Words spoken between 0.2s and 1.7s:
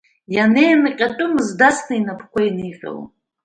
Ианеинҟьатәымыз